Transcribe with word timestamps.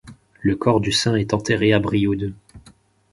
Le 0.41 0.55
corps 0.55 0.79
du 0.81 0.91
Saint 0.91 1.13
est 1.15 1.31
enterré 1.31 1.73
à 1.73 1.79
Brioude. 1.79 2.33